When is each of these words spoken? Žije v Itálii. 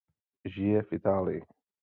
Žije 0.45 0.81
v 0.83 0.91
Itálii. 0.97 1.41